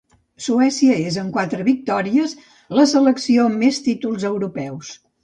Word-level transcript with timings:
Suècia 0.43 0.93
és, 1.09 1.19
amb 1.23 1.35
quatre 1.35 1.67
victòries, 1.67 2.33
la 2.79 2.87
selecció 2.93 3.45
amb 3.51 3.61
més 3.65 3.81
títols 3.89 4.27
europeus. 4.31 4.91